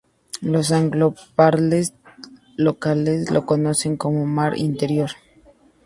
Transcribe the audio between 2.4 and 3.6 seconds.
locales lo